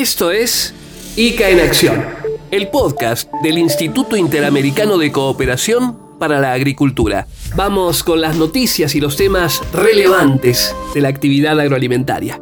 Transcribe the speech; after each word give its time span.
Esto 0.00 0.30
es 0.30 0.72
ICA 1.16 1.50
en 1.50 1.60
Acción, 1.60 2.02
el 2.50 2.68
podcast 2.68 3.30
del 3.42 3.58
Instituto 3.58 4.16
Interamericano 4.16 4.96
de 4.96 5.12
Cooperación 5.12 6.18
para 6.18 6.40
la 6.40 6.54
Agricultura. 6.54 7.26
Vamos 7.54 8.02
con 8.02 8.22
las 8.22 8.38
noticias 8.38 8.94
y 8.94 9.00
los 9.02 9.18
temas 9.18 9.60
relevantes 9.74 10.74
de 10.94 11.02
la 11.02 11.08
actividad 11.08 11.60
agroalimentaria. 11.60 12.40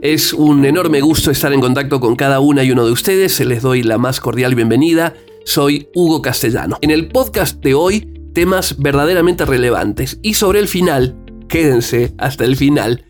Es 0.00 0.32
un 0.32 0.64
enorme 0.64 1.00
gusto 1.00 1.32
estar 1.32 1.52
en 1.52 1.60
contacto 1.60 1.98
con 1.98 2.14
cada 2.14 2.38
una 2.38 2.62
y 2.62 2.70
uno 2.70 2.86
de 2.86 2.92
ustedes. 2.92 3.40
Les 3.40 3.60
doy 3.60 3.82
la 3.82 3.98
más 3.98 4.20
cordial 4.20 4.54
bienvenida. 4.54 5.14
Soy 5.44 5.88
Hugo 5.92 6.22
Castellano. 6.22 6.78
En 6.82 6.92
el 6.92 7.08
podcast 7.08 7.60
de 7.64 7.74
hoy, 7.74 8.30
temas 8.32 8.76
verdaderamente 8.78 9.44
relevantes. 9.44 10.20
Y 10.22 10.34
sobre 10.34 10.60
el 10.60 10.68
final, 10.68 11.16
quédense 11.48 12.14
hasta 12.16 12.44
el 12.44 12.54
final, 12.54 13.04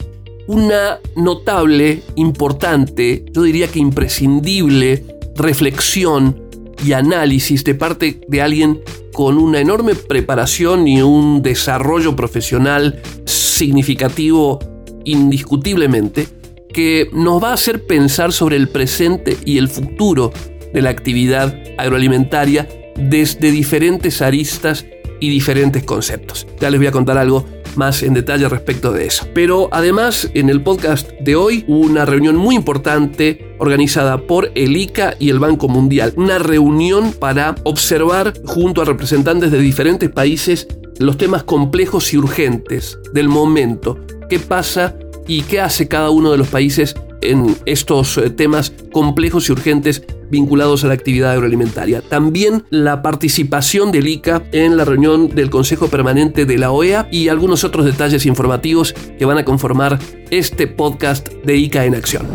una 0.46 1.00
notable, 1.16 2.02
importante, 2.16 3.24
yo 3.32 3.42
diría 3.42 3.68
que 3.68 3.78
imprescindible 3.78 5.04
reflexión 5.36 6.42
y 6.84 6.92
análisis 6.92 7.64
de 7.64 7.74
parte 7.74 8.20
de 8.28 8.42
alguien 8.42 8.82
con 9.12 9.38
una 9.38 9.60
enorme 9.60 9.94
preparación 9.94 10.86
y 10.88 11.00
un 11.00 11.42
desarrollo 11.42 12.16
profesional 12.16 13.00
significativo 13.24 14.58
indiscutiblemente, 15.04 16.26
que 16.72 17.08
nos 17.12 17.42
va 17.42 17.50
a 17.50 17.54
hacer 17.54 17.86
pensar 17.86 18.32
sobre 18.32 18.56
el 18.56 18.68
presente 18.68 19.36
y 19.44 19.58
el 19.58 19.68
futuro 19.68 20.32
de 20.72 20.82
la 20.82 20.90
actividad 20.90 21.56
agroalimentaria 21.78 22.68
desde 22.96 23.52
diferentes 23.52 24.20
aristas 24.20 24.84
y 25.20 25.28
diferentes 25.28 25.84
conceptos. 25.84 26.46
Ya 26.60 26.70
les 26.70 26.80
voy 26.80 26.88
a 26.88 26.92
contar 26.92 27.16
algo 27.16 27.46
más 27.76 28.02
en 28.02 28.14
detalle 28.14 28.48
respecto 28.48 28.92
de 28.92 29.06
eso. 29.06 29.26
Pero 29.34 29.68
además, 29.72 30.30
en 30.34 30.50
el 30.50 30.62
podcast 30.62 31.10
de 31.20 31.36
hoy, 31.36 31.64
una 31.68 32.04
reunión 32.04 32.36
muy 32.36 32.54
importante 32.54 33.56
organizada 33.58 34.26
por 34.26 34.50
el 34.54 34.76
ICA 34.76 35.14
y 35.18 35.30
el 35.30 35.38
Banco 35.38 35.68
Mundial. 35.68 36.12
Una 36.16 36.38
reunión 36.38 37.12
para 37.12 37.54
observar 37.64 38.34
junto 38.44 38.82
a 38.82 38.84
representantes 38.84 39.50
de 39.50 39.58
diferentes 39.58 40.10
países 40.10 40.68
los 40.98 41.16
temas 41.16 41.42
complejos 41.44 42.12
y 42.12 42.18
urgentes 42.18 42.98
del 43.12 43.28
momento. 43.28 43.98
¿Qué 44.28 44.38
pasa 44.38 44.96
y 45.26 45.42
qué 45.42 45.60
hace 45.60 45.88
cada 45.88 46.10
uno 46.10 46.30
de 46.30 46.38
los 46.38 46.48
países 46.48 46.94
en 47.30 47.56
estos 47.66 48.18
eh, 48.18 48.30
temas 48.30 48.72
complejos 48.92 49.48
y 49.48 49.52
urgentes 49.52 50.04
vinculados 50.30 50.84
a 50.84 50.88
la 50.88 50.94
actividad 50.94 51.32
agroalimentaria. 51.32 52.00
También 52.02 52.64
la 52.70 53.02
participación 53.02 53.92
del 53.92 54.08
ICA 54.08 54.42
en 54.52 54.76
la 54.76 54.84
reunión 54.84 55.28
del 55.28 55.50
Consejo 55.50 55.88
Permanente 55.88 56.46
de 56.46 56.58
la 56.58 56.70
OEA 56.70 57.08
y 57.10 57.28
algunos 57.28 57.64
otros 57.64 57.84
detalles 57.84 58.26
informativos 58.26 58.94
que 59.18 59.24
van 59.24 59.38
a 59.38 59.44
conformar 59.44 59.98
este 60.30 60.66
podcast 60.66 61.28
de 61.44 61.56
ICA 61.56 61.84
en 61.84 61.94
acción. 61.94 62.26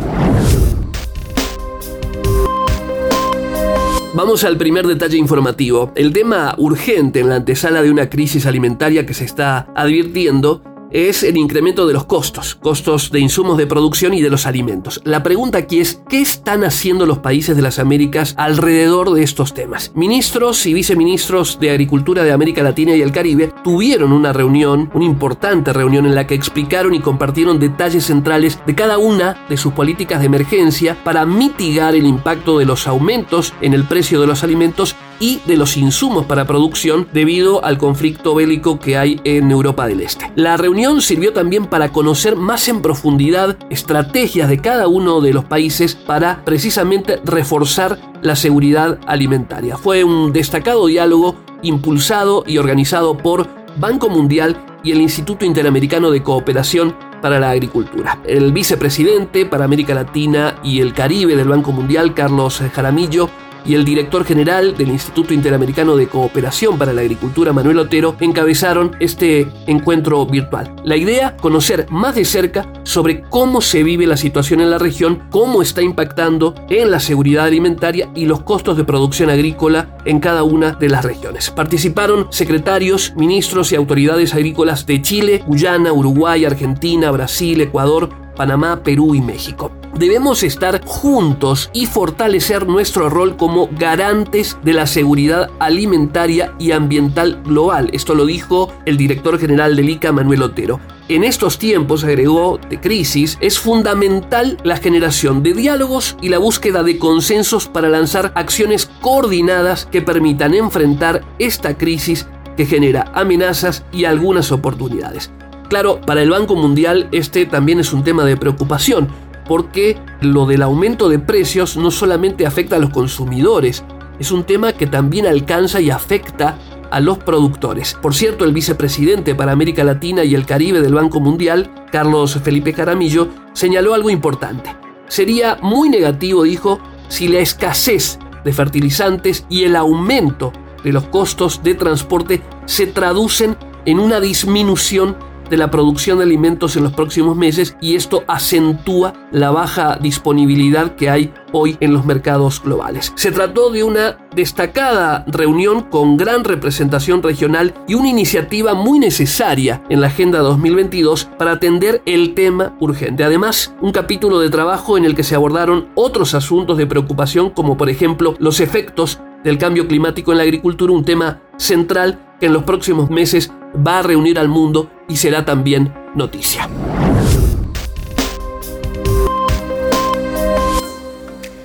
Vamos 4.12 4.42
al 4.42 4.56
primer 4.56 4.88
detalle 4.88 5.16
informativo. 5.16 5.92
El 5.94 6.12
tema 6.12 6.56
urgente 6.58 7.20
en 7.20 7.28
la 7.28 7.36
antesala 7.36 7.80
de 7.80 7.92
una 7.92 8.10
crisis 8.10 8.44
alimentaria 8.44 9.06
que 9.06 9.14
se 9.14 9.24
está 9.24 9.72
advirtiendo 9.76 10.64
es 10.90 11.22
el 11.22 11.36
incremento 11.36 11.86
de 11.86 11.94
los 11.94 12.04
costos, 12.04 12.54
costos 12.54 13.10
de 13.10 13.20
insumos 13.20 13.58
de 13.58 13.66
producción 13.66 14.14
y 14.14 14.20
de 14.20 14.30
los 14.30 14.46
alimentos. 14.46 15.00
La 15.04 15.22
pregunta 15.22 15.58
aquí 15.58 15.80
es, 15.80 16.02
¿qué 16.08 16.20
están 16.20 16.64
haciendo 16.64 17.06
los 17.06 17.18
países 17.18 17.56
de 17.56 17.62
las 17.62 17.78
Américas 17.78 18.34
alrededor 18.36 19.12
de 19.12 19.22
estos 19.22 19.54
temas? 19.54 19.92
Ministros 19.94 20.66
y 20.66 20.74
viceministros 20.74 21.58
de 21.60 21.70
Agricultura 21.70 22.22
de 22.22 22.32
América 22.32 22.62
Latina 22.62 22.94
y 22.94 23.02
el 23.02 23.12
Caribe 23.12 23.52
tuvieron 23.62 24.12
una 24.12 24.32
reunión, 24.32 24.90
una 24.94 25.04
importante 25.04 25.72
reunión 25.72 26.06
en 26.06 26.14
la 26.14 26.26
que 26.26 26.34
explicaron 26.34 26.94
y 26.94 27.00
compartieron 27.00 27.58
detalles 27.58 28.04
centrales 28.04 28.58
de 28.66 28.74
cada 28.74 28.98
una 28.98 29.44
de 29.48 29.56
sus 29.56 29.72
políticas 29.72 30.20
de 30.20 30.26
emergencia 30.26 31.02
para 31.04 31.26
mitigar 31.26 31.94
el 31.94 32.06
impacto 32.06 32.58
de 32.58 32.66
los 32.66 32.86
aumentos 32.86 33.54
en 33.60 33.74
el 33.74 33.84
precio 33.84 34.20
de 34.20 34.26
los 34.26 34.44
alimentos 34.44 34.96
y 35.20 35.40
de 35.46 35.56
los 35.56 35.76
insumos 35.76 36.26
para 36.26 36.46
producción 36.46 37.06
debido 37.12 37.64
al 37.64 37.78
conflicto 37.78 38.34
bélico 38.34 38.80
que 38.80 38.96
hay 38.96 39.20
en 39.24 39.50
Europa 39.50 39.86
del 39.86 40.00
Este. 40.00 40.32
La 40.34 40.56
reunión 40.56 41.00
sirvió 41.02 41.32
también 41.32 41.66
para 41.66 41.92
conocer 41.92 42.34
más 42.34 42.66
en 42.68 42.82
profundidad 42.82 43.56
estrategias 43.70 44.48
de 44.48 44.58
cada 44.58 44.88
uno 44.88 45.20
de 45.20 45.32
los 45.32 45.44
países 45.44 45.94
para 45.94 46.42
precisamente 46.44 47.20
reforzar 47.24 47.98
la 48.22 48.34
seguridad 48.34 48.98
alimentaria. 49.06 49.76
Fue 49.76 50.02
un 50.02 50.32
destacado 50.32 50.86
diálogo 50.86 51.36
impulsado 51.62 52.42
y 52.46 52.58
organizado 52.58 53.16
por 53.16 53.48
Banco 53.76 54.08
Mundial 54.08 54.56
y 54.82 54.92
el 54.92 55.00
Instituto 55.00 55.44
Interamericano 55.44 56.10
de 56.10 56.22
Cooperación 56.22 56.96
para 57.20 57.38
la 57.38 57.50
Agricultura. 57.50 58.18
El 58.24 58.52
vicepresidente 58.52 59.44
para 59.44 59.66
América 59.66 59.94
Latina 59.94 60.56
y 60.62 60.80
el 60.80 60.94
Caribe 60.94 61.36
del 61.36 61.48
Banco 61.48 61.72
Mundial, 61.72 62.14
Carlos 62.14 62.62
Jaramillo, 62.72 63.28
y 63.64 63.74
el 63.74 63.84
director 63.84 64.24
general 64.24 64.76
del 64.76 64.88
Instituto 64.88 65.34
Interamericano 65.34 65.96
de 65.96 66.08
Cooperación 66.08 66.78
para 66.78 66.92
la 66.92 67.00
Agricultura, 67.00 67.52
Manuel 67.52 67.78
Otero, 67.78 68.16
encabezaron 68.20 68.96
este 69.00 69.46
encuentro 69.66 70.24
virtual. 70.26 70.74
La 70.84 70.96
idea, 70.96 71.36
conocer 71.36 71.86
más 71.90 72.14
de 72.14 72.24
cerca 72.24 72.72
sobre 72.82 73.22
cómo 73.22 73.60
se 73.60 73.82
vive 73.82 74.06
la 74.06 74.16
situación 74.16 74.60
en 74.60 74.70
la 74.70 74.78
región, 74.78 75.24
cómo 75.30 75.62
está 75.62 75.82
impactando 75.82 76.54
en 76.68 76.90
la 76.90 77.00
seguridad 77.00 77.44
alimentaria 77.44 78.10
y 78.14 78.26
los 78.26 78.42
costos 78.42 78.76
de 78.76 78.84
producción 78.84 79.30
agrícola 79.30 79.96
en 80.04 80.20
cada 80.20 80.42
una 80.42 80.72
de 80.72 80.88
las 80.88 81.04
regiones. 81.04 81.50
Participaron 81.50 82.28
secretarios, 82.30 83.14
ministros 83.16 83.72
y 83.72 83.76
autoridades 83.76 84.34
agrícolas 84.34 84.86
de 84.86 85.02
Chile, 85.02 85.42
Guyana, 85.46 85.92
Uruguay, 85.92 86.44
Argentina, 86.44 87.10
Brasil, 87.10 87.60
Ecuador, 87.60 88.10
Panamá, 88.36 88.82
Perú 88.82 89.14
y 89.14 89.20
México. 89.20 89.70
Debemos 89.94 90.42
estar 90.44 90.84
juntos 90.84 91.68
y 91.72 91.86
fortalecer 91.86 92.66
nuestro 92.66 93.10
rol 93.10 93.36
como 93.36 93.68
garantes 93.76 94.56
de 94.62 94.72
la 94.72 94.86
seguridad 94.86 95.50
alimentaria 95.58 96.54
y 96.58 96.70
ambiental 96.72 97.42
global. 97.44 97.90
Esto 97.92 98.14
lo 98.14 98.24
dijo 98.24 98.72
el 98.86 98.96
director 98.96 99.38
general 99.38 99.76
del 99.76 99.90
ICA, 99.90 100.12
Manuel 100.12 100.42
Otero. 100.42 100.80
En 101.08 101.24
estos 101.24 101.58
tiempos, 101.58 102.04
agregó, 102.04 102.60
de 102.70 102.80
crisis, 102.80 103.36
es 103.40 103.58
fundamental 103.58 104.58
la 104.62 104.76
generación 104.76 105.42
de 105.42 105.54
diálogos 105.54 106.16
y 106.22 106.28
la 106.28 106.38
búsqueda 106.38 106.84
de 106.84 106.98
consensos 106.98 107.66
para 107.66 107.88
lanzar 107.88 108.30
acciones 108.36 108.88
coordinadas 109.00 109.86
que 109.90 110.02
permitan 110.02 110.54
enfrentar 110.54 111.22
esta 111.40 111.76
crisis 111.76 112.28
que 112.56 112.64
genera 112.64 113.10
amenazas 113.12 113.84
y 113.92 114.04
algunas 114.04 114.52
oportunidades. 114.52 115.32
Claro, 115.68 116.00
para 116.00 116.22
el 116.22 116.30
Banco 116.30 116.56
Mundial 116.56 117.08
este 117.12 117.46
también 117.46 117.80
es 117.80 117.92
un 117.92 118.04
tema 118.04 118.24
de 118.24 118.36
preocupación, 118.36 119.08
porque 119.50 119.98
lo 120.20 120.46
del 120.46 120.62
aumento 120.62 121.08
de 121.08 121.18
precios 121.18 121.76
no 121.76 121.90
solamente 121.90 122.46
afecta 122.46 122.76
a 122.76 122.78
los 122.78 122.90
consumidores, 122.90 123.82
es 124.20 124.30
un 124.30 124.44
tema 124.44 124.74
que 124.74 124.86
también 124.86 125.26
alcanza 125.26 125.80
y 125.80 125.90
afecta 125.90 126.56
a 126.88 127.00
los 127.00 127.18
productores. 127.18 127.98
Por 128.00 128.14
cierto, 128.14 128.44
el 128.44 128.52
vicepresidente 128.52 129.34
para 129.34 129.50
América 129.50 129.82
Latina 129.82 130.22
y 130.22 130.36
el 130.36 130.46
Caribe 130.46 130.80
del 130.80 130.94
Banco 130.94 131.18
Mundial, 131.18 131.68
Carlos 131.90 132.38
Felipe 132.44 132.72
Caramillo, 132.72 133.26
señaló 133.52 133.92
algo 133.92 134.08
importante. 134.08 134.72
Sería 135.08 135.58
muy 135.60 135.88
negativo, 135.88 136.44
dijo, 136.44 136.78
si 137.08 137.26
la 137.26 137.40
escasez 137.40 138.20
de 138.44 138.52
fertilizantes 138.52 139.46
y 139.48 139.64
el 139.64 139.74
aumento 139.74 140.52
de 140.84 140.92
los 140.92 141.08
costos 141.08 141.60
de 141.64 141.74
transporte 141.74 142.40
se 142.66 142.86
traducen 142.86 143.56
en 143.84 143.98
una 143.98 144.20
disminución 144.20 145.16
de 145.50 145.56
la 145.56 145.70
producción 145.70 146.18
de 146.18 146.24
alimentos 146.24 146.76
en 146.76 146.84
los 146.84 146.92
próximos 146.92 147.36
meses 147.36 147.76
y 147.80 147.96
esto 147.96 148.24
acentúa 148.26 149.12
la 149.32 149.50
baja 149.50 149.98
disponibilidad 150.00 150.94
que 150.94 151.10
hay 151.10 151.32
hoy 151.52 151.76
en 151.80 151.92
los 151.92 152.04
mercados 152.04 152.62
globales. 152.62 153.12
Se 153.16 153.32
trató 153.32 153.70
de 153.70 153.82
una 153.82 154.16
destacada 154.34 155.24
reunión 155.26 155.82
con 155.82 156.16
gran 156.16 156.44
representación 156.44 157.22
regional 157.22 157.74
y 157.88 157.94
una 157.94 158.08
iniciativa 158.08 158.74
muy 158.74 158.98
necesaria 159.00 159.82
en 159.88 160.00
la 160.00 160.06
Agenda 160.06 160.38
2022 160.38 161.28
para 161.36 161.52
atender 161.52 162.00
el 162.06 162.34
tema 162.34 162.76
urgente. 162.80 163.24
Además, 163.24 163.74
un 163.80 163.92
capítulo 163.92 164.38
de 164.38 164.50
trabajo 164.50 164.96
en 164.96 165.04
el 165.04 165.14
que 165.14 165.24
se 165.24 165.34
abordaron 165.34 165.88
otros 165.94 166.34
asuntos 166.34 166.78
de 166.78 166.86
preocupación 166.86 167.50
como 167.50 167.76
por 167.76 167.90
ejemplo 167.90 168.36
los 168.38 168.60
efectos 168.60 169.20
del 169.42 169.58
cambio 169.58 169.88
climático 169.88 170.32
en 170.32 170.38
la 170.38 170.44
agricultura, 170.44 170.92
un 170.92 171.04
tema 171.04 171.40
central 171.56 172.18
que 172.40 172.46
en 172.46 172.52
los 172.52 172.64
próximos 172.64 173.10
meses 173.10 173.52
va 173.86 174.00
a 174.00 174.02
reunir 174.02 174.38
al 174.38 174.48
mundo 174.48 174.90
y 175.08 175.16
será 175.16 175.44
también 175.44 175.92
noticia. 176.14 176.68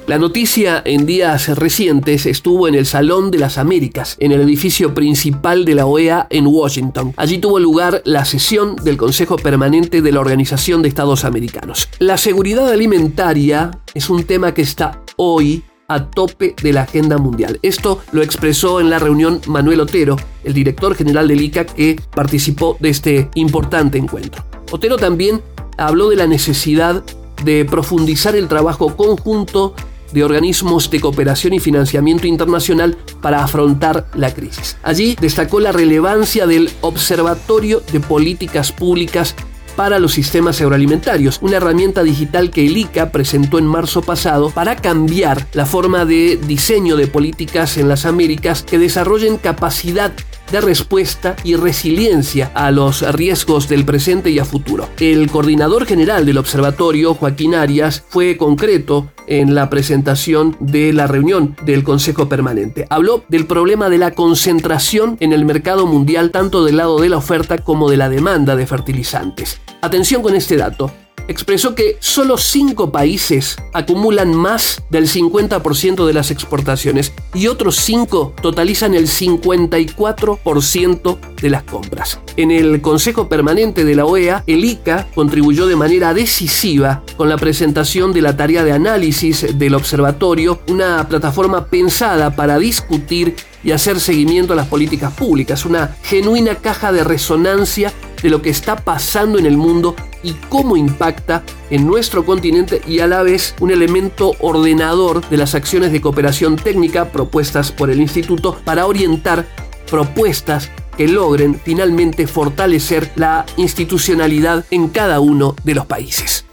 La 0.08 0.20
noticia 0.20 0.84
en 0.86 1.08
días 1.08 1.58
recientes 1.58 2.28
estuvo 2.28 2.68
en 2.68 2.76
el 2.76 2.86
Salón 2.86 3.32
de 3.32 3.40
las 3.40 3.58
Américas, 3.58 4.18
en 4.20 4.32
el 4.32 4.42
edificio 4.42 4.94
principal 4.94 5.66
de 5.66 5.74
la 5.74 5.88
OEA 5.88 6.28
en 6.30 6.46
Washington. 6.46 7.14
Allí 7.18 7.40
tuvo 7.40 7.58
lugar 7.58 8.04
la 8.06 8.24
sesión 8.24 8.76
del 8.76 8.98
Consejo 8.98 9.36
Permanente 9.36 10.04
de 10.04 10.12
la 10.12 10.20
Organización 10.20 10.84
de 10.84 10.90
Estados 10.90 11.26
Americanos. 11.26 11.90
La 11.98 12.20
seguridad 12.20 12.70
alimentaria 12.70 13.72
es 13.96 14.12
un 14.12 14.26
tema 14.26 14.54
que 14.54 14.62
está 14.62 15.02
hoy 15.16 15.64
a 15.88 16.06
tope 16.06 16.56
de 16.62 16.74
la 16.74 16.82
agenda 16.82 17.18
mundial. 17.18 17.60
Esto 17.62 18.02
lo 18.12 18.22
expresó 18.22 18.80
en 18.80 18.90
la 18.90 19.00
reunión 19.00 19.42
Manuel 19.48 19.82
Otero, 19.82 20.16
el 20.44 20.54
director 20.54 20.96
general 20.96 21.28
del 21.28 21.42
ICA 21.42 21.66
que 21.66 22.00
participó 22.14 22.78
de 22.80 22.90
este 22.90 23.30
importante 23.36 23.98
encuentro. 23.98 24.44
Otero 24.72 24.98
también 24.98 25.42
habló 25.78 26.10
de 26.10 26.16
la 26.16 26.28
necesidad 26.28 27.04
de 27.44 27.66
profundizar 27.66 28.36
el 28.36 28.48
trabajo 28.48 28.96
conjunto 28.96 29.76
de 30.12 30.24
organismos 30.24 30.90
de 30.90 31.02
cooperación 31.02 31.54
y 31.54 31.60
financiamiento 31.60 32.26
internacional 32.26 32.98
para 33.22 33.44
afrontar 33.44 34.08
la 34.16 34.34
crisis. 34.34 34.78
Allí 34.82 35.18
destacó 35.20 35.60
la 35.60 35.72
relevancia 35.72 36.48
del 36.48 36.70
Observatorio 36.82 37.82
de 37.92 38.00
Políticas 38.00 38.72
Públicas 38.72 39.36
para 39.76 40.00
los 40.00 40.14
sistemas 40.14 40.62
agroalimentarios, 40.62 41.40
una 41.42 41.58
herramienta 41.58 42.04
digital 42.04 42.52
que 42.52 42.66
el 42.66 42.78
ICA 42.78 43.12
presentó 43.12 43.60
en 43.60 43.66
marzo 43.66 44.02
pasado 44.02 44.50
para 44.50 44.76
cambiar 44.76 45.48
la 45.54 45.66
forma 45.66 46.06
de 46.06 46.38
diseño 46.48 46.96
de 46.96 47.08
políticas 47.08 47.78
en 47.78 47.88
las 47.88 48.06
Américas 48.06 48.64
que 48.64 48.80
desarrollen 48.80 49.38
capacidad 49.38 50.12
de 50.52 50.62
respuesta 50.62 51.36
y 51.44 51.56
resiliencia 51.56 52.52
a 52.54 52.72
los 52.72 53.02
riesgos 53.14 53.68
del 53.68 53.86
presente 53.86 54.30
y 54.30 54.40
a 54.40 54.46
futuro. 54.46 54.88
El 55.00 55.30
coordinador 55.30 55.86
general 55.86 56.26
del 56.26 56.38
observatorio, 56.38 57.16
Joaquín 57.16 57.56
Arias, 57.56 58.04
fue 58.08 58.38
concreto 58.38 59.12
en 59.28 59.56
la 59.56 59.70
presentación 59.70 60.56
de 60.60 60.94
la 60.94 61.08
reunión 61.08 61.56
del 61.66 61.84
Consejo 61.84 62.30
Permanente. 62.30 62.86
Habló 62.90 63.24
del 63.28 63.48
problema 63.48 63.90
de 63.90 63.98
la 63.98 64.12
concentración 64.12 65.18
en 65.20 65.34
el 65.34 65.46
mercado 65.46 65.88
mundial 65.88 66.32
tanto 66.32 66.64
del 66.64 66.78
lado 66.78 67.00
de 67.00 67.10
la 67.10 67.18
oferta 67.18 67.58
como 67.58 67.90
de 67.90 67.98
la 67.98 68.10
demanda 68.10 68.56
de 68.56 68.68
fertilizantes. 68.68 69.60
Atención 69.86 70.22
con 70.24 70.36
este 70.36 70.58
dato 70.58 70.92
expresó 71.28 71.76
que 71.76 71.98
solo 72.00 72.40
cinco 72.40 72.92
países 72.92 73.56
acumulan 73.72 74.34
más 74.34 74.82
del 74.90 75.08
50% 75.08 76.08
de 76.08 76.14
las 76.14 76.32
exportaciones 76.32 77.14
y 77.36 77.46
otros 77.46 77.76
cinco 77.76 78.34
totalizan 78.42 78.96
el 78.96 79.08
54% 79.08 81.20
de 81.40 81.50
las 81.52 81.62
compras. 81.62 82.20
En 82.36 82.50
el 82.50 82.82
Consejo 82.82 83.30
Permanente 83.30 83.86
de 83.86 83.94
la 83.94 84.06
OEA, 84.06 84.44
el 84.48 84.66
ICA 84.66 85.08
contribuyó 85.14 85.68
de 85.68 85.76
manera 85.76 86.16
decisiva 86.16 87.04
con 87.16 87.30
la 87.30 87.38
presentación 87.38 88.12
de 88.12 88.24
la 88.24 88.36
tarea 88.36 88.64
de 88.64 88.72
análisis 88.72 89.56
del 89.56 89.76
observatorio, 89.76 90.62
una 90.68 91.08
plataforma 91.08 91.68
pensada 91.68 92.36
para 92.36 92.58
discutir 92.58 93.36
y 93.64 93.70
hacer 93.72 94.00
seguimiento 94.00 94.54
a 94.54 94.56
las 94.56 94.68
políticas 94.68 95.14
públicas, 95.14 95.64
una 95.66 95.96
genuina 96.02 96.56
caja 96.56 96.92
de 96.92 97.04
resonancia 97.04 97.94
de 98.26 98.32
lo 98.32 98.42
que 98.42 98.50
está 98.50 98.78
pasando 98.78 99.38
en 99.38 99.46
el 99.46 99.56
mundo 99.56 99.96
y 100.24 100.32
cómo 100.50 100.76
impacta 100.76 101.44
en 101.70 101.86
nuestro 101.86 102.26
continente 102.26 102.82
y 102.88 102.98
a 102.98 103.06
la 103.06 103.22
vez 103.22 103.54
un 103.60 103.70
elemento 103.70 104.32
ordenador 104.40 105.30
de 105.30 105.38
las 105.38 105.54
acciones 105.54 105.92
de 105.92 106.02
cooperación 106.02 106.56
técnica 106.56 107.12
propuestas 107.12 107.72
por 107.72 107.92
el 107.92 108.02
instituto 108.02 108.58
para 108.66 108.88
orientar 108.88 109.46
propuestas 109.88 110.72
que 110.98 111.08
logren 111.08 111.62
finalmente 111.64 112.26
fortalecer 112.26 113.12
la 113.16 113.46
institucionalidad 113.58 114.66
en 114.72 114.88
cada 114.88 115.20
uno 115.20 115.56
de 115.64 115.76
los 115.76 115.86
países. 115.86 116.48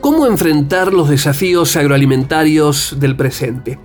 ¿Cómo 0.00 0.26
enfrentar 0.26 0.92
los 0.92 1.08
desafíos 1.08 1.76
agroalimentarios 1.76 2.96
del 2.98 3.14
presente? 3.14 3.78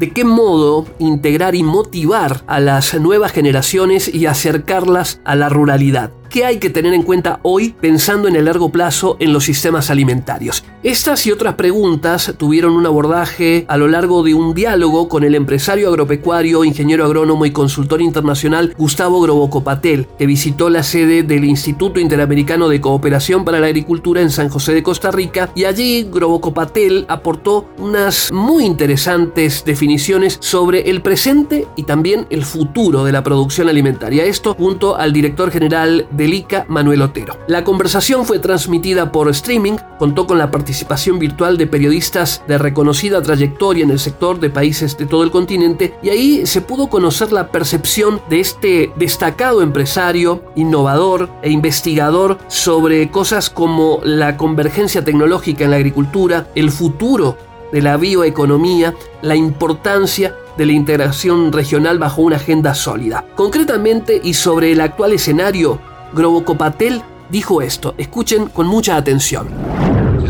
De 0.00 0.10
qué 0.12 0.24
modo 0.24 0.86
integrar 0.98 1.54
y 1.54 1.62
motivar 1.62 2.42
a 2.46 2.58
las 2.58 2.94
nuevas 2.94 3.32
generaciones 3.32 4.12
y 4.12 4.24
acercarlas 4.24 5.20
a 5.26 5.36
la 5.36 5.50
ruralidad. 5.50 6.10
¿Qué 6.30 6.44
hay 6.44 6.58
que 6.58 6.70
tener 6.70 6.94
en 6.94 7.02
cuenta 7.02 7.40
hoy 7.42 7.74
pensando 7.80 8.28
en 8.28 8.36
el 8.36 8.44
largo 8.44 8.70
plazo 8.70 9.16
en 9.18 9.32
los 9.32 9.42
sistemas 9.42 9.90
alimentarios? 9.90 10.62
Estas 10.84 11.26
y 11.26 11.32
otras 11.32 11.54
preguntas 11.54 12.34
tuvieron 12.38 12.74
un 12.74 12.86
abordaje 12.86 13.64
a 13.66 13.76
lo 13.76 13.88
largo 13.88 14.22
de 14.22 14.34
un 14.34 14.54
diálogo 14.54 15.08
con 15.08 15.24
el 15.24 15.34
empresario 15.34 15.88
agropecuario, 15.88 16.62
ingeniero 16.62 17.04
agrónomo 17.04 17.46
y 17.46 17.50
consultor 17.50 18.00
internacional 18.00 18.76
Gustavo 18.78 19.20
Grobocopatel, 19.20 20.06
que 20.16 20.26
visitó 20.26 20.70
la 20.70 20.84
sede 20.84 21.24
del 21.24 21.44
Instituto 21.44 21.98
Interamericano 21.98 22.68
de 22.68 22.80
Cooperación 22.80 23.44
para 23.44 23.58
la 23.58 23.66
Agricultura 23.66 24.20
en 24.20 24.30
San 24.30 24.50
José 24.50 24.72
de 24.72 24.84
Costa 24.84 25.10
Rica 25.10 25.50
y 25.56 25.64
allí 25.64 26.08
Grobocopatel 26.12 27.06
aportó 27.08 27.66
unas 27.78 28.30
muy 28.32 28.66
interesantes 28.66 29.64
definiciones 29.64 30.38
sobre 30.40 30.90
el 30.90 31.02
presente 31.02 31.66
y 31.74 31.82
también 31.82 32.28
el 32.30 32.44
futuro 32.44 33.04
de 33.04 33.10
la 33.10 33.24
producción 33.24 33.68
alimentaria. 33.68 34.24
Esto 34.24 34.54
junto 34.54 34.94
al 34.94 35.12
director 35.12 35.50
general 35.50 36.06
de 36.19 36.19
del 36.20 36.34
ICA 36.34 36.66
Manuel 36.68 37.00
Otero. 37.00 37.38
La 37.46 37.64
conversación 37.64 38.26
fue 38.26 38.38
transmitida 38.40 39.10
por 39.10 39.30
streaming, 39.30 39.78
contó 39.98 40.26
con 40.26 40.36
la 40.36 40.50
participación 40.50 41.18
virtual 41.18 41.56
de 41.56 41.66
periodistas 41.66 42.42
de 42.46 42.58
reconocida 42.58 43.22
trayectoria 43.22 43.84
en 43.84 43.90
el 43.90 43.98
sector 43.98 44.38
de 44.38 44.50
países 44.50 44.98
de 44.98 45.06
todo 45.06 45.24
el 45.24 45.30
continente 45.30 45.94
y 46.02 46.10
ahí 46.10 46.46
se 46.46 46.60
pudo 46.60 46.88
conocer 46.88 47.32
la 47.32 47.50
percepción 47.50 48.20
de 48.28 48.40
este 48.40 48.92
destacado 48.96 49.62
empresario, 49.62 50.44
innovador 50.56 51.30
e 51.40 51.50
investigador 51.50 52.36
sobre 52.48 53.10
cosas 53.10 53.48
como 53.48 54.00
la 54.04 54.36
convergencia 54.36 55.02
tecnológica 55.02 55.64
en 55.64 55.70
la 55.70 55.76
agricultura, 55.76 56.48
el 56.54 56.70
futuro 56.70 57.38
de 57.72 57.80
la 57.80 57.96
bioeconomía, 57.96 58.94
la 59.22 59.36
importancia 59.36 60.34
de 60.58 60.66
la 60.66 60.72
integración 60.72 61.52
regional 61.52 61.98
bajo 61.98 62.20
una 62.20 62.36
agenda 62.36 62.74
sólida. 62.74 63.24
Concretamente 63.34 64.20
y 64.22 64.34
sobre 64.34 64.72
el 64.72 64.82
actual 64.82 65.12
escenario 65.12 65.80
Grobocopatel 66.12 67.02
dijo 67.30 67.62
esto. 67.62 67.94
Escuchen 67.98 68.48
con 68.48 68.66
mucha 68.66 68.96
atención. 68.96 69.48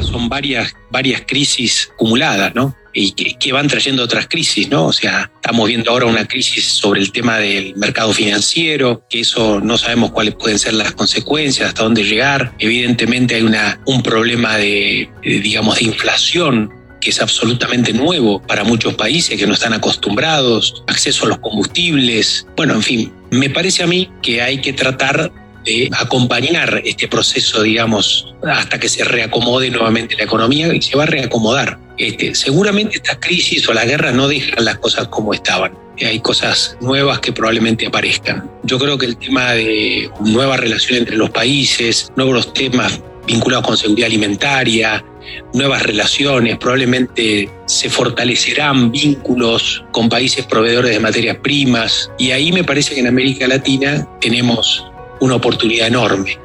Son 0.03 0.29
varias, 0.29 0.75
varias 0.91 1.23
crisis 1.27 1.91
acumuladas, 1.94 2.55
¿no? 2.55 2.75
y 2.93 3.12
que, 3.12 3.53
van 3.53 3.69
trayendo 3.69 4.03
otras 4.03 4.27
crisis, 4.27 4.69
¿no? 4.69 4.87
O 4.87 4.93
sea, 4.93 5.31
estamos 5.37 5.69
viendo 5.69 5.91
ahora 5.91 6.06
una 6.06 6.27
crisis 6.27 6.65
sobre 6.65 7.00
el 7.00 7.12
tema 7.12 7.38
del 7.38 7.75
mercado 7.77 8.12
financiero, 8.12 9.05
que 9.09 9.21
eso 9.21 9.61
no 9.61 9.79
sabemos 9.79 10.11
cuáles 10.11 10.35
pueden 10.35 10.59
ser 10.59 10.75
las 10.75 10.93
consecuencias, 10.93 11.69
hasta 11.69 11.85
dónde 11.85 12.05
llegar. 12.05 12.53
Evidentemente 12.59 13.37
hay 13.37 13.43
una, 13.43 13.81
un 13.87 14.03
problema 14.03 14.56
de, 14.56 15.09
digamos, 15.23 15.79
de 15.79 15.85
inflación 15.85 16.73
que 17.00 17.11
es 17.11 17.21
absolutamente 17.23 17.93
nuevo 17.94 18.43
para 18.43 18.62
muchos 18.62 18.94
países 18.94 19.38
que 19.38 19.47
no 19.47 19.55
están 19.55 19.73
acostumbrados, 19.73 20.83
acceso 20.87 21.25
a 21.25 21.29
los 21.29 21.38
combustibles, 21.38 22.47
bueno, 22.56 22.75
en 22.75 22.83
fin, 22.83 23.12
me 23.31 23.49
parece 23.49 23.83
a 23.83 23.87
mí 23.87 24.11
que 24.21 24.43
hay 24.43 24.61
que 24.61 24.75
tratar 24.75 25.33
de 25.65 25.91
acompañar 25.99 26.83
este 26.85 27.09
proceso, 27.09 27.62
digamos, 27.62 28.35
hasta 28.43 28.79
que 28.79 28.89
se 28.89 29.05
reacomode 29.05 29.71
nuevamente 29.71 30.17
la 30.17 30.25
economía 30.25 30.75
y 30.75 30.83
se 30.83 30.97
va 30.97 31.05
a 31.05 31.07
reacomodar. 31.07 31.79
Este, 31.99 32.35
seguramente 32.35 32.97
estas 32.97 33.19
crisis 33.21 33.69
o 33.69 33.75
las 33.75 33.87
guerras 33.87 34.15
no 34.15 34.27
dejan 34.27 34.65
las 34.65 34.79
cosas 34.79 35.09
como 35.09 35.35
estaban. 35.35 35.73
Hay 36.03 36.21
cosas 36.21 36.79
nuevas 36.81 37.19
que 37.21 37.31
probablemente 37.31 37.87
aparezcan. 37.87 38.51
Yo 38.62 38.79
creo 38.79 38.97
que 38.97 39.05
el 39.05 39.19
tema 39.19 39.53
de 39.53 40.11
nueva 40.21 40.57
relación 40.57 41.01
entre 41.01 41.17
los 41.17 41.29
países, 41.29 42.11
nuevos 42.17 42.55
temas 42.55 43.03
vinculados 43.27 43.67
con 43.67 43.76
seguridad 43.76 44.07
alimentaria, 44.07 45.05
nuevas 45.52 45.83
relaciones, 45.83 46.57
probablemente 46.59 47.50
se 47.67 47.90
fortalecerán 47.90 48.90
vínculos 48.90 49.85
con 49.93 50.09
países 50.09 50.47
proveedores 50.47 50.93
de 50.93 51.00
materias 51.00 51.37
primas 51.43 52.11
y 52.19 52.31
ahí 52.31 52.50
me 52.50 52.64
parece 52.64 52.95
que 52.95 53.00
en 53.00 53.07
América 53.07 53.47
Latina 53.47 54.09
tenemos 54.21 54.85
una 55.21 55.37
oportunidad 55.37 55.89
enorme. 55.89 56.39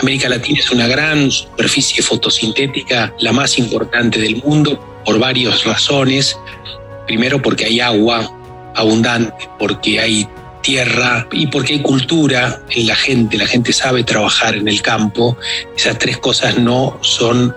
América 0.00 0.28
Latina 0.28 0.58
es 0.58 0.70
una 0.70 0.86
gran 0.86 1.30
superficie 1.30 2.02
fotosintética, 2.02 3.14
la 3.20 3.32
más 3.32 3.58
importante 3.58 4.20
del 4.20 4.36
mundo, 4.42 5.02
por 5.04 5.18
varias 5.18 5.64
razones. 5.64 6.36
Primero 7.06 7.40
porque 7.40 7.66
hay 7.66 7.80
agua 7.80 8.30
abundante, 8.74 9.48
porque 9.58 10.00
hay 10.00 10.26
tierra 10.62 11.26
y 11.32 11.46
porque 11.48 11.74
hay 11.74 11.82
cultura 11.82 12.60
en 12.70 12.86
la 12.86 12.94
gente, 12.94 13.36
la 13.36 13.46
gente 13.46 13.72
sabe 13.72 14.04
trabajar 14.04 14.54
en 14.56 14.68
el 14.68 14.80
campo. 14.82 15.36
Esas 15.76 15.98
tres 15.98 16.18
cosas 16.18 16.58
no 16.58 16.98
son, 17.02 17.54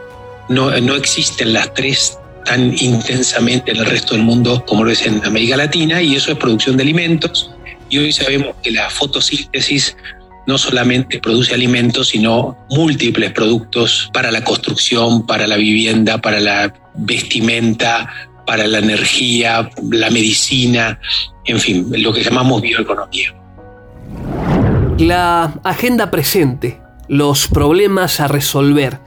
no, 0.50 0.72
no 0.82 0.96
existen 0.96 1.54
las 1.54 1.74
tres 1.74 2.18
tan 2.46 2.76
intensamente 2.78 3.72
en 3.72 3.78
el 3.78 3.86
resto 3.86 4.14
del 4.14 4.24
mundo 4.24 4.64
como 4.68 4.84
lo 4.84 4.92
es 4.92 5.04
en 5.06 5.24
América 5.26 5.58
Latina 5.58 6.00
y 6.02 6.16
eso 6.16 6.32
es 6.32 6.38
producción 6.38 6.78
de 6.78 6.84
alimentos. 6.84 7.50
Y 7.96 7.98
hoy 7.98 8.12
sabemos 8.12 8.58
que 8.62 8.72
la 8.72 8.90
fotosíntesis 8.90 9.96
no 10.48 10.58
solamente 10.58 11.18
produce 11.22 11.54
alimentos, 11.54 12.10
sino 12.10 12.58
múltiples 12.70 13.32
productos 13.32 14.10
para 14.12 14.32
la 14.32 14.44
construcción, 14.44 15.25
para 15.25 15.48
la 15.48 15.56
vivienda, 15.56 16.18
para 16.18 16.42
la 16.42 16.74
vestimenta, 16.96 18.12
para 18.46 18.68
la 18.68 18.80
energía, 18.80 19.70
la 19.90 20.10
medicina, 20.10 21.00
en 21.46 21.58
fin, 21.58 21.88
lo 21.90 22.12
que 22.12 22.22
llamamos 22.22 22.62
bioeconomía. 22.62 23.34
La 24.98 25.54
agenda 25.64 26.12
presente, 26.12 26.82
los 27.08 27.48
problemas 27.48 28.20
a 28.20 28.28
resolver, 28.28 29.00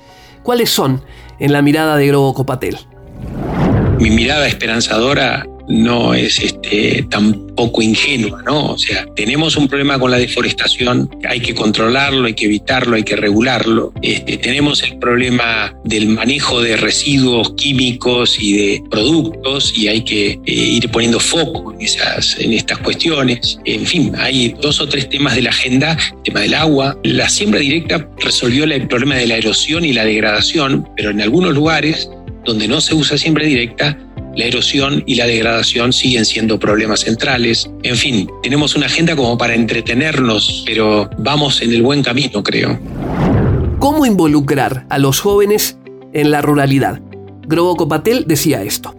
¿cuáles 0.43 0.71
son 0.71 1.05
en 1.39 1.53
la 1.53 1.61
mirada 1.61 1.99
de 1.99 2.07
Grobo 2.07 2.33
Copatel? 2.33 2.79
Mi 3.99 4.09
mirada 4.09 4.47
esperanzadora 4.47 5.47
no 5.69 6.15
es 6.15 6.41
este, 6.41 7.07
tampoco 7.11 7.83
ingenua, 7.83 8.43
¿no? 8.43 8.73
O 8.73 8.79
sea, 8.79 9.07
tenemos 9.15 9.57
un 9.57 9.69
problema 9.69 9.99
con 9.99 10.11
la 10.11 10.19
deforestación, 10.19 11.11
hay 11.29 11.41
que 11.41 11.55
controlarlo, 11.55 12.27
hay 12.27 12.35
que 12.35 12.47
evitarlo, 12.47 12.97
hay 12.97 13.03
que 13.03 13.17
regularlo. 13.17 13.93
Este, 14.03 14.39
tenemos 14.39 14.83
el 14.83 14.99
problema 14.99 15.75
del 15.85 16.09
manejo 16.09 16.63
de 16.63 16.77
residuos 16.77 17.53
químicos 17.55 18.39
y 18.41 18.57
de 18.57 18.83
productos 18.91 19.77
y 19.77 19.89
hay 19.89 20.03
que 20.03 20.31
eh, 20.31 20.41
ir 20.47 20.91
poniendo 20.91 21.21
foco 21.21 21.73
en, 21.73 21.83
esas, 21.83 22.39
en 22.39 22.53
estas 22.53 22.79
cuestiones. 22.79 23.59
En 23.65 23.85
fin, 23.87 24.13
hay 24.17 24.55
dos 24.61 24.81
o 24.81 24.89
tres 24.89 25.09
temas 25.09 25.35
de 25.35 25.43
la 25.43 25.51
agenda, 25.51 25.97
el 26.17 26.23
tema 26.23 26.41
del 26.41 26.55
agua. 26.55 26.99
La 27.03 27.29
siembra 27.29 27.61
directa 27.61 28.09
resolvió 28.19 28.65
el 28.65 28.89
problema 28.89 29.17
de 29.17 29.27
la 29.27 29.37
erosión 29.37 29.85
y 29.85 29.93
la 29.93 30.05
degradación, 30.05 30.89
pero 30.97 31.11
en 31.11 31.21
algunos 31.21 31.55
lugares 31.55 32.09
donde 32.45 32.67
no 32.67 32.81
se 32.81 32.95
usa 32.95 33.19
siembra 33.19 33.45
directa, 33.45 33.99
la 34.37 34.45
erosión 34.45 35.03
y 35.07 35.17
la 35.17 35.27
degradación 35.27 35.93
siguen 35.93 36.25
siendo 36.25 36.59
problemas 36.59 37.01
centrales. 37.01 37.71
En 37.83 37.97
fin, 37.97 38.31
tenemos 38.43 38.77
una 38.77 38.87
agenda 38.87 39.17
como 39.17 39.37
para 39.37 39.55
entretenernos, 39.55 40.65
pero 40.67 41.11
vamos 41.19 41.61
en 41.63 41.73
el 41.73 41.83
buen 41.83 42.03
camino, 42.03 42.43
creo. 42.43 42.79
¿Cómo 43.79 44.07
involucrar 44.07 44.87
a 44.91 44.99
los 44.99 45.21
jóvenes 45.21 45.79
en 46.13 46.31
la 46.31 46.43
ruralidad? 46.43 47.01
Grobo 47.47 47.77
Copatel 47.77 48.25
decía 48.27 48.63
esto. 48.63 48.95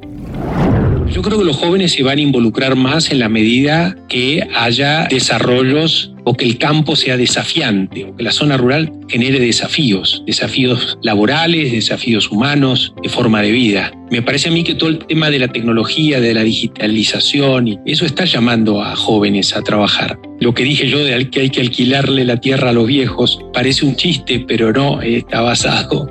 Yo 1.11 1.21
creo 1.23 1.39
que 1.39 1.45
los 1.45 1.57
jóvenes 1.57 1.93
se 1.93 2.03
van 2.03 2.19
a 2.19 2.21
involucrar 2.21 2.75
más 2.75 3.11
en 3.11 3.19
la 3.19 3.29
medida 3.29 3.95
que 4.07 4.47
haya 4.55 5.07
desarrollos 5.09 6.13
o 6.23 6.33
que 6.35 6.45
el 6.45 6.57
campo 6.57 6.95
sea 6.95 7.17
desafiante, 7.17 8.05
o 8.05 8.15
que 8.15 8.23
la 8.23 8.31
zona 8.31 8.57
rural 8.57 8.91
genere 9.07 9.39
desafíos, 9.39 10.23
desafíos 10.25 10.97
laborales, 11.01 11.71
desafíos 11.71 12.31
humanos, 12.31 12.93
de 13.01 13.09
forma 13.09 13.41
de 13.41 13.51
vida. 13.51 13.91
Me 14.11 14.21
parece 14.21 14.49
a 14.49 14.51
mí 14.51 14.63
que 14.63 14.73
todo 14.73 14.89
el 14.89 14.99
tema 15.05 15.29
de 15.29 15.39
la 15.39 15.47
tecnología, 15.47 16.19
de 16.19 16.33
la 16.33 16.43
digitalización, 16.43 17.67
y 17.67 17.79
eso 17.85 18.05
está 18.05 18.25
llamando 18.25 18.81
a 18.81 18.95
jóvenes 18.95 19.55
a 19.55 19.61
trabajar. 19.61 20.19
Lo 20.39 20.53
que 20.53 20.63
dije 20.63 20.87
yo 20.87 21.03
de 21.03 21.29
que 21.29 21.41
hay 21.41 21.49
que 21.49 21.61
alquilarle 21.61 22.23
la 22.25 22.37
tierra 22.37 22.69
a 22.69 22.73
los 22.73 22.87
viejos 22.87 23.39
parece 23.53 23.85
un 23.85 23.95
chiste, 23.95 24.43
pero 24.47 24.71
no, 24.71 25.01
está 25.01 25.41
basado 25.41 26.09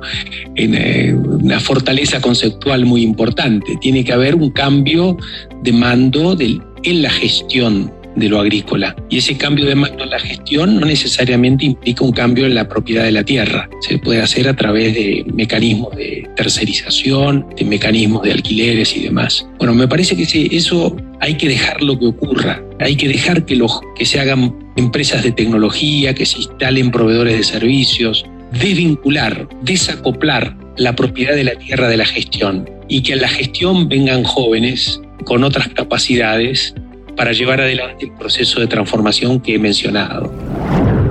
en 0.55 0.75
eh, 0.75 1.13
una 1.13 1.59
fortaleza 1.59 2.21
conceptual 2.21 2.85
muy 2.85 3.01
importante. 3.01 3.77
Tiene 3.81 4.03
que 4.03 4.13
haber 4.13 4.35
un 4.35 4.51
cambio 4.51 5.17
de 5.63 5.73
mando 5.73 6.37
en 6.39 7.01
la 7.01 7.09
gestión 7.09 7.91
de 8.15 8.29
lo 8.29 8.39
agrícola. 8.39 8.95
Y 9.09 9.17
ese 9.17 9.37
cambio 9.37 9.65
de 9.65 9.75
mando 9.75 10.03
en 10.03 10.09
la 10.09 10.19
gestión 10.19 10.79
no 10.79 10.85
necesariamente 10.85 11.65
implica 11.65 12.03
un 12.03 12.11
cambio 12.11 12.45
en 12.45 12.55
la 12.55 12.67
propiedad 12.67 13.03
de 13.03 13.11
la 13.11 13.23
tierra. 13.23 13.69
Se 13.81 13.97
puede 13.97 14.21
hacer 14.21 14.47
a 14.47 14.55
través 14.55 14.93
de 14.93 15.25
mecanismos 15.33 15.95
de 15.95 16.27
tercerización, 16.35 17.45
de 17.57 17.65
mecanismos 17.65 18.23
de 18.23 18.31
alquileres 18.31 18.95
y 18.95 19.03
demás. 19.03 19.47
Bueno, 19.57 19.73
me 19.73 19.87
parece 19.87 20.15
que 20.15 20.49
eso 20.55 20.95
hay 21.19 21.35
que 21.35 21.47
dejarlo 21.47 21.97
que 21.99 22.07
ocurra. 22.07 22.63
Hay 22.79 22.95
que 22.95 23.07
dejar 23.07 23.45
que, 23.45 23.55
los, 23.55 23.79
que 23.97 24.05
se 24.05 24.19
hagan 24.19 24.55
empresas 24.75 25.23
de 25.23 25.31
tecnología, 25.31 26.13
que 26.13 26.25
se 26.25 26.37
instalen 26.37 26.91
proveedores 26.91 27.37
de 27.37 27.43
servicios, 27.43 28.25
desvincular, 28.51 29.47
desacoplar 29.63 30.55
la 30.77 30.95
propiedad 30.95 31.35
de 31.35 31.43
la 31.43 31.55
tierra 31.55 31.89
de 31.89 31.97
la 31.97 32.05
gestión 32.05 32.69
y 32.87 33.01
que 33.03 33.13
a 33.13 33.17
la 33.17 33.27
gestión 33.27 33.89
vengan 33.89 34.23
jóvenes 34.23 35.01
con 35.25 35.43
otras 35.43 35.67
capacidades 35.69 36.73
para 37.19 37.33
llevar 37.33 37.59
adelante 37.59 38.05
el 38.05 38.13
proceso 38.13 38.61
de 38.61 38.67
transformación 38.67 39.41
que 39.41 39.55
he 39.55 39.59
mencionado. 39.59 40.33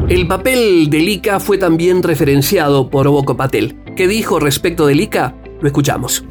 El 0.09 0.27
papel 0.27 0.89
del 0.89 1.07
ICA 1.07 1.39
fue 1.39 1.59
también 1.59 2.03
referenciado 2.03 2.89
por 2.89 3.07
Boco 3.09 3.37
Patel. 3.37 3.77
¿Qué 3.95 4.09
dijo 4.09 4.41
respecto 4.41 4.87
del 4.87 5.03
ICA? 5.03 5.35
Lo 5.61 5.67
escuchamos. 5.67 6.25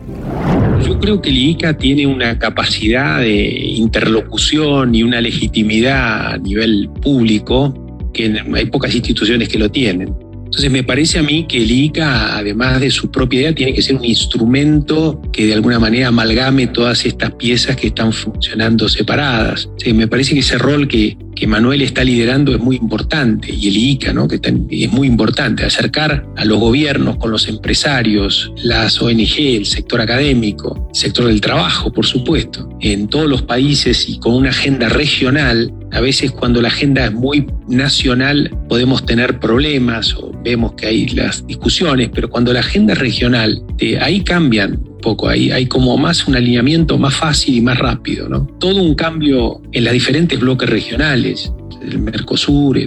Yo 0.84 1.00
creo 1.00 1.22
que 1.22 1.30
el 1.30 1.38
ICA 1.38 1.78
tiene 1.78 2.08
una 2.08 2.40
capacidad 2.40 3.20
de 3.20 3.40
interlocución 3.76 4.96
y 4.96 5.04
una 5.04 5.22
legitimidad 5.22 6.34
a 6.34 6.38
nivel 6.40 6.90
público 7.00 7.72
que 8.16 8.36
hay 8.56 8.66
pocas 8.66 8.96
instituciones 8.96 9.48
que 9.48 9.60
lo 9.60 9.70
tienen. 9.70 10.12
Entonces 10.48 10.72
me 10.72 10.84
parece 10.84 11.20
a 11.20 11.24
mí 11.24 11.46
que 11.46 11.58
el 11.58 11.70
ICA, 11.70 12.38
además 12.38 12.80
de 12.80 12.90
su 12.90 13.12
propiedad, 13.12 13.54
tiene 13.54 13.74
que 13.74 13.82
ser 13.82 13.98
un 13.98 14.06
instrumento 14.06 15.22
que 15.34 15.46
de 15.46 15.54
alguna 15.54 15.78
manera 15.78 16.08
amalgame 16.08 16.68
todas 16.68 17.06
estas 17.06 17.32
piezas 17.32 17.76
que 17.76 17.88
están 17.88 18.14
funcionando 18.14 18.88
separadas. 18.88 19.70
me 19.94 20.08
parece 20.08 20.34
que 20.34 20.40
ese 20.40 20.58
rol 20.58 20.88
que, 20.88 21.18
que 21.36 21.48
Manuel 21.48 21.82
está 21.82 22.04
liderando 22.06 22.54
es 22.54 22.60
muy 22.60 22.78
importante 22.78 23.54
y 23.54 23.68
el 23.68 23.78
ICA, 23.78 24.14
¿no? 24.14 24.30
que 24.30 24.40
es 24.70 24.92
muy 24.92 25.08
importante, 25.08 25.66
acercar 25.66 26.26
a 26.38 26.46
los 26.46 26.60
gobiernos 26.60 27.18
con 27.18 27.30
los 27.32 27.50
empresarios, 27.50 28.54
las 28.64 29.02
ONG, 29.02 29.38
el 29.38 29.66
sector 29.66 30.00
académico, 30.00 30.88
el 30.90 30.96
sector 30.96 31.28
del 31.28 31.42
trabajo, 31.42 31.92
por 31.92 32.06
supuesto, 32.06 32.70
en 32.80 33.10
todos 33.10 33.28
los 33.28 33.42
países 33.42 34.08
y 34.08 34.18
con 34.18 34.34
una 34.34 34.50
agenda 34.50 34.88
regional 34.88 35.74
a 35.92 36.02
veces 36.02 36.32
cuando 36.32 36.62
la 36.62 36.68
agenda 36.68 37.06
es 37.06 37.14
muy 37.14 37.48
nacional 37.68 38.52
podemos 38.68 39.06
tener 39.06 39.40
problemas 39.40 40.14
o 40.16 40.32
vemos 40.44 40.74
que 40.74 40.88
hay 40.88 41.08
las 41.10 41.46
discusiones, 41.48 42.10
pero 42.14 42.30
cuando 42.30 42.54
la 42.54 42.60
agenda 42.60 42.94
es 42.94 43.00
regional, 43.00 43.62
eh, 43.80 43.98
ahí 44.00 44.22
cambian 44.24 44.78
poco, 45.02 45.30
ahí 45.30 45.52
hay 45.52 45.66
como 45.66 45.98
más 45.98 46.28
un 46.28 46.36
alineamiento 46.36 46.98
más 46.98 47.16
fácil 47.16 47.56
y 47.56 47.62
más 47.62 47.78
rápido, 47.78 48.28
¿no? 48.28 48.46
Todo 48.60 48.82
un 48.82 48.96
cambio 48.96 49.62
en 49.72 49.84
los 49.84 49.94
diferentes 49.94 50.40
bloques 50.40 50.70
regionales, 50.70 51.52
el 51.82 52.00
Mercosur, 52.00 52.78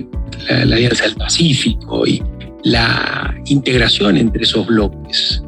la, 0.48 0.64
la 0.64 0.76
Alianza 0.76 1.04
del 1.04 1.16
Pacífico 1.16 2.06
y 2.06 2.22
la 2.64 3.34
integración 3.46 4.16
entre 4.16 4.42
esos 4.42 4.66
bloques. 4.66 5.42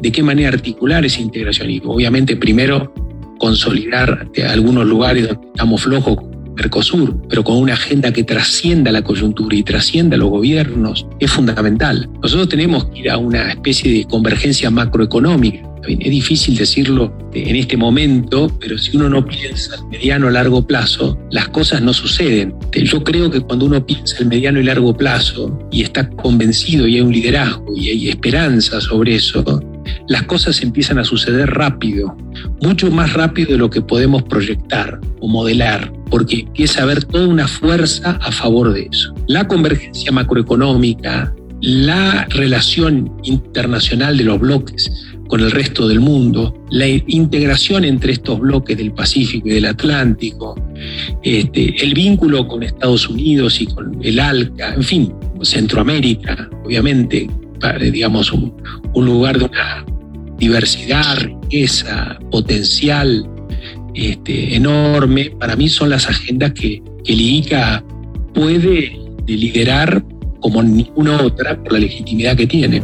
¿De 0.00 0.10
qué 0.12 0.22
manera 0.22 0.48
articular 0.50 1.04
esa 1.04 1.20
integración? 1.20 1.70
Y 1.70 1.80
obviamente 1.84 2.36
primero 2.36 2.92
consolidar 3.38 4.28
algunos 4.48 4.86
lugares 4.86 5.28
donde 5.28 5.46
estamos 5.48 5.82
flojos 5.82 6.16
Mercosur, 6.56 7.16
pero 7.28 7.44
con 7.44 7.56
una 7.56 7.74
agenda 7.74 8.12
que 8.12 8.24
trascienda 8.24 8.92
la 8.92 9.02
coyuntura 9.02 9.56
y 9.56 9.62
trascienda 9.62 10.16
los 10.16 10.30
gobiernos, 10.30 11.06
es 11.20 11.30
fundamental. 11.30 12.08
Nosotros 12.22 12.48
tenemos 12.48 12.86
que 12.86 13.00
ir 13.00 13.10
a 13.10 13.18
una 13.18 13.50
especie 13.50 13.92
de 13.92 14.04
convergencia 14.04 14.70
macroeconómica. 14.70 15.68
Es 15.86 16.10
difícil 16.10 16.56
decirlo 16.56 17.14
en 17.34 17.56
este 17.56 17.76
momento, 17.76 18.50
pero 18.58 18.78
si 18.78 18.96
uno 18.96 19.10
no 19.10 19.26
piensa 19.26 19.76
a 19.76 19.84
mediano 19.88 20.28
o 20.28 20.30
largo 20.30 20.66
plazo, 20.66 21.18
las 21.30 21.48
cosas 21.48 21.82
no 21.82 21.92
suceden. 21.92 22.54
Yo 22.72 23.04
creo 23.04 23.30
que 23.30 23.40
cuando 23.40 23.66
uno 23.66 23.84
piensa 23.84 24.16
el 24.20 24.26
mediano 24.26 24.60
y 24.60 24.64
largo 24.64 24.96
plazo 24.96 25.58
y 25.70 25.82
está 25.82 26.08
convencido 26.08 26.88
y 26.88 26.96
hay 26.96 27.00
un 27.02 27.12
liderazgo 27.12 27.66
y 27.76 27.90
hay 27.90 28.08
esperanza 28.08 28.80
sobre 28.80 29.16
eso, 29.16 29.44
las 30.08 30.22
cosas 30.24 30.62
empiezan 30.62 30.98
a 30.98 31.04
suceder 31.04 31.50
rápido, 31.50 32.16
mucho 32.60 32.90
más 32.90 33.12
rápido 33.12 33.52
de 33.52 33.58
lo 33.58 33.70
que 33.70 33.82
podemos 33.82 34.22
proyectar 34.24 35.00
o 35.20 35.28
modelar, 35.28 35.92
porque 36.10 36.40
empieza 36.40 36.80
a 36.80 36.82
haber 36.84 37.04
toda 37.04 37.26
una 37.26 37.48
fuerza 37.48 38.18
a 38.22 38.32
favor 38.32 38.72
de 38.72 38.88
eso. 38.90 39.14
La 39.26 39.48
convergencia 39.48 40.12
macroeconómica, 40.12 41.34
la 41.60 42.26
relación 42.30 43.10
internacional 43.22 44.18
de 44.18 44.24
los 44.24 44.38
bloques 44.38 44.90
con 45.28 45.40
el 45.40 45.50
resto 45.50 45.88
del 45.88 46.00
mundo, 46.00 46.54
la 46.70 46.86
integración 46.86 47.84
entre 47.84 48.12
estos 48.12 48.38
bloques 48.38 48.76
del 48.76 48.92
Pacífico 48.92 49.48
y 49.48 49.52
del 49.52 49.64
Atlántico, 49.64 50.54
este, 51.22 51.82
el 51.82 51.94
vínculo 51.94 52.46
con 52.46 52.62
Estados 52.62 53.08
Unidos 53.08 53.60
y 53.60 53.66
con 53.66 53.98
el 54.02 54.20
ALCA, 54.20 54.74
en 54.74 54.82
fin, 54.82 55.14
Centroamérica, 55.42 56.48
obviamente, 56.64 57.28
digamos, 57.80 58.32
un, 58.32 58.54
lugar 58.94 59.38
de 59.38 59.46
una 59.46 59.84
diversidad, 60.38 61.18
riqueza, 61.18 62.18
potencial 62.30 63.28
este, 63.94 64.56
enorme, 64.56 65.32
para 65.38 65.56
mí 65.56 65.68
son 65.68 65.90
las 65.90 66.08
agendas 66.08 66.52
que, 66.52 66.82
que 67.04 67.12
el 67.12 67.20
IICA 67.20 67.84
puede 68.34 68.98
liderar 69.26 70.04
como 70.40 70.62
ninguna 70.62 71.22
otra 71.22 71.56
por 71.62 71.72
la 71.72 71.78
legitimidad 71.78 72.36
que 72.36 72.46
tiene. 72.46 72.82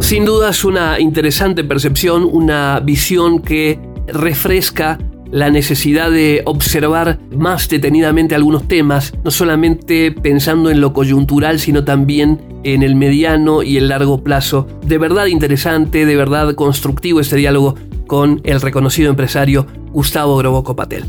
Sin 0.00 0.24
duda 0.24 0.50
es 0.50 0.64
una 0.64 1.00
interesante 1.00 1.64
percepción, 1.64 2.28
una 2.30 2.78
visión 2.80 3.40
que 3.40 3.78
refresca 4.06 4.98
la 5.34 5.50
necesidad 5.50 6.12
de 6.12 6.42
observar 6.44 7.18
más 7.36 7.68
detenidamente 7.68 8.36
algunos 8.36 8.68
temas, 8.68 9.12
no 9.24 9.32
solamente 9.32 10.12
pensando 10.12 10.70
en 10.70 10.80
lo 10.80 10.92
coyuntural, 10.92 11.58
sino 11.58 11.82
también 11.82 12.60
en 12.62 12.84
el 12.84 12.94
mediano 12.94 13.64
y 13.64 13.76
el 13.76 13.88
largo 13.88 14.22
plazo. 14.22 14.68
De 14.86 14.96
verdad 14.96 15.26
interesante, 15.26 16.06
de 16.06 16.14
verdad 16.14 16.54
constructivo 16.54 17.18
este 17.18 17.34
diálogo 17.34 17.74
con 18.06 18.42
el 18.44 18.60
reconocido 18.60 19.10
empresario 19.10 19.66
Gustavo 19.90 20.36
Groboco 20.36 20.76
Patel. 20.76 21.04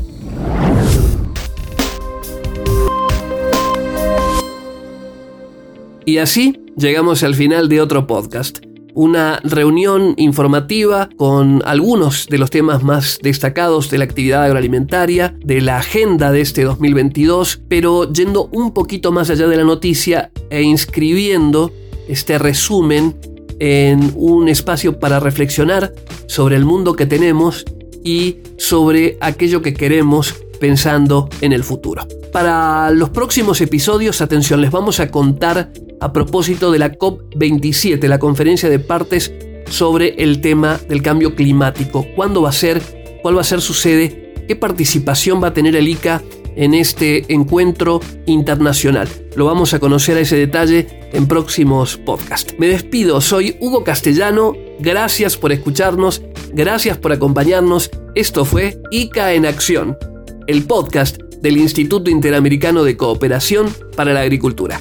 Y 6.04 6.18
así 6.18 6.64
llegamos 6.76 7.22
al 7.22 7.36
final 7.36 7.68
de 7.68 7.80
otro 7.80 8.08
podcast 8.08 8.65
una 8.96 9.40
reunión 9.44 10.14
informativa 10.16 11.10
con 11.16 11.62
algunos 11.66 12.26
de 12.28 12.38
los 12.38 12.50
temas 12.50 12.82
más 12.82 13.18
destacados 13.22 13.90
de 13.90 13.98
la 13.98 14.04
actividad 14.04 14.44
agroalimentaria, 14.44 15.36
de 15.44 15.60
la 15.60 15.78
agenda 15.78 16.32
de 16.32 16.40
este 16.40 16.64
2022, 16.64 17.60
pero 17.68 18.10
yendo 18.10 18.48
un 18.52 18.72
poquito 18.72 19.12
más 19.12 19.28
allá 19.28 19.48
de 19.48 19.56
la 19.58 19.64
noticia 19.64 20.30
e 20.48 20.62
inscribiendo 20.62 21.72
este 22.08 22.38
resumen 22.38 23.14
en 23.58 24.12
un 24.16 24.48
espacio 24.48 24.98
para 24.98 25.20
reflexionar 25.20 25.92
sobre 26.26 26.56
el 26.56 26.64
mundo 26.64 26.94
que 26.94 27.04
tenemos 27.04 27.66
y 28.02 28.38
sobre 28.56 29.18
aquello 29.20 29.60
que 29.60 29.74
queremos 29.74 30.36
pensando 30.60 31.28
en 31.40 31.52
el 31.52 31.64
futuro. 31.64 32.06
Para 32.32 32.90
los 32.90 33.10
próximos 33.10 33.60
episodios, 33.60 34.20
atención, 34.20 34.60
les 34.60 34.70
vamos 34.70 35.00
a 35.00 35.10
contar 35.10 35.70
a 36.00 36.12
propósito 36.12 36.70
de 36.70 36.78
la 36.78 36.92
COP27, 36.92 38.06
la 38.08 38.18
conferencia 38.18 38.68
de 38.68 38.78
partes 38.78 39.32
sobre 39.70 40.22
el 40.22 40.40
tema 40.40 40.78
del 40.88 41.02
cambio 41.02 41.34
climático. 41.34 42.06
¿Cuándo 42.14 42.42
va 42.42 42.50
a 42.50 42.52
ser? 42.52 42.80
¿Cuál 43.22 43.36
va 43.36 43.40
a 43.40 43.44
ser 43.44 43.60
su 43.60 43.74
sede? 43.74 44.34
¿Qué 44.46 44.56
participación 44.56 45.42
va 45.42 45.48
a 45.48 45.54
tener 45.54 45.74
el 45.74 45.88
ICA 45.88 46.22
en 46.54 46.74
este 46.74 47.32
encuentro 47.32 48.00
internacional? 48.26 49.08
Lo 49.34 49.46
vamos 49.46 49.74
a 49.74 49.80
conocer 49.80 50.16
a 50.16 50.20
ese 50.20 50.36
detalle 50.36 51.08
en 51.12 51.26
próximos 51.26 51.96
podcasts. 51.96 52.54
Me 52.58 52.68
despido, 52.68 53.20
soy 53.20 53.56
Hugo 53.60 53.82
Castellano, 53.82 54.54
gracias 54.78 55.36
por 55.36 55.52
escucharnos, 55.52 56.22
gracias 56.52 56.98
por 56.98 57.12
acompañarnos. 57.12 57.90
Esto 58.14 58.44
fue 58.44 58.80
ICA 58.90 59.34
en 59.34 59.46
Acción, 59.46 59.98
el 60.46 60.64
podcast 60.64 61.18
del 61.42 61.56
Instituto 61.56 62.10
Interamericano 62.10 62.84
de 62.84 62.96
Cooperación 62.96 63.68
para 63.96 64.12
la 64.12 64.20
Agricultura. 64.20 64.80